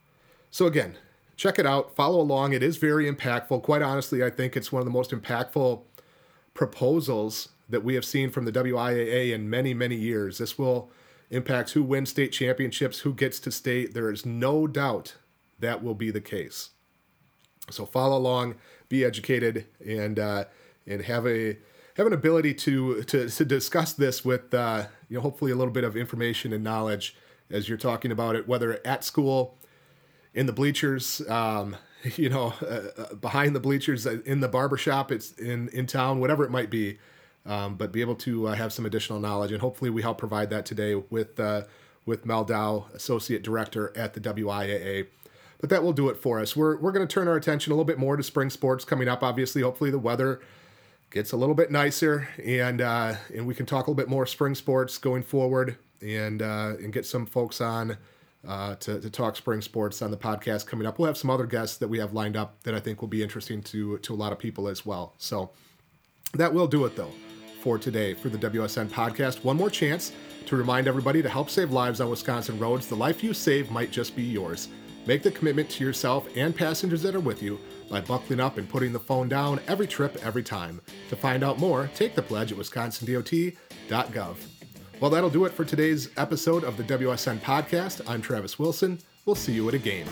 [0.52, 0.98] So again,
[1.36, 2.54] check it out, follow along.
[2.54, 3.62] It is very impactful.
[3.62, 5.82] Quite honestly, I think it's one of the most impactful
[6.54, 10.38] proposals that we have seen from the WIAA in many, many years.
[10.38, 10.90] This will
[11.30, 13.94] impact who wins state championships, who gets to state.
[13.94, 15.16] There is no doubt
[15.60, 16.70] that will be the case.
[17.70, 18.56] So follow along,
[18.88, 20.46] be educated, and uh,
[20.88, 21.58] and have a
[21.98, 25.74] have an ability to to, to discuss this with uh, you know hopefully a little
[25.74, 27.16] bit of information and knowledge
[27.50, 29.56] as you're talking about it, whether at school,
[30.34, 31.76] in the bleachers, um,
[32.16, 36.20] you know, uh, uh behind the bleachers, uh, in the barbershop, it's in in town,
[36.20, 37.00] whatever it might be.
[37.48, 40.50] Um, but be able to uh, have some additional knowledge, and hopefully we help provide
[40.50, 41.40] that today with
[42.06, 45.08] with Mel Dow, Associate Director at the WIAA.
[45.60, 46.56] But that will do it for us.
[46.56, 49.08] We're, we're going to turn our attention a little bit more to spring sports coming
[49.08, 49.24] up.
[49.24, 50.42] Obviously, hopefully the weather
[51.10, 54.26] gets a little bit nicer and uh, and we can talk a little bit more
[54.26, 57.98] spring sports going forward and uh, and get some folks on
[58.48, 61.00] uh, to, to talk spring sports on the podcast coming up.
[61.00, 63.24] We'll have some other guests that we have lined up that I think will be
[63.24, 65.14] interesting to to a lot of people as well.
[65.18, 65.52] So
[66.34, 67.12] that will do it though
[67.62, 69.44] for today for the WSN podcast.
[69.44, 70.12] One more chance
[70.46, 72.88] to remind everybody to help save lives on Wisconsin roads.
[72.88, 74.68] The life you save might just be yours.
[75.08, 77.60] Make the commitment to yourself and passengers that are with you
[77.90, 80.82] by buckling up and putting the phone down every trip, every time.
[81.10, 84.36] To find out more, take the pledge at wisconsindot.gov.
[85.00, 88.02] Well, that'll do it for today's episode of the WSN podcast.
[88.10, 89.00] I'm Travis Wilson.
[89.26, 90.08] We'll see you at a game.